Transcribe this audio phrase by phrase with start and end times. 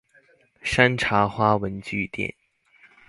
[0.63, 2.33] 山茶花文具店